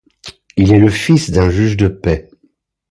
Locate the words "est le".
0.73-0.89